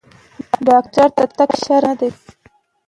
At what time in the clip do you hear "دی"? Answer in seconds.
1.99-2.09